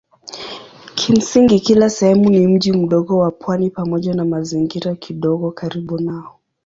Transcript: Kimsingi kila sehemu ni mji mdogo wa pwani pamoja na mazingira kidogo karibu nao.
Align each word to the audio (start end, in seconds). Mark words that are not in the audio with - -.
Kimsingi 0.95 1.59
kila 1.59 1.89
sehemu 1.89 2.29
ni 2.29 2.47
mji 2.47 2.71
mdogo 2.73 3.17
wa 3.17 3.31
pwani 3.31 3.69
pamoja 3.69 4.13
na 4.13 4.25
mazingira 4.25 4.95
kidogo 4.95 5.51
karibu 5.51 5.99
nao. 5.99 6.39